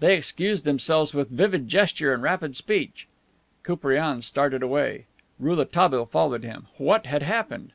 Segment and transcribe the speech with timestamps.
[0.00, 3.06] They excused themselves with vivid gesture and rapid speech.
[3.62, 5.06] Koupriane started away.
[5.38, 6.66] Rouletabille followed him.
[6.78, 7.70] What had happened?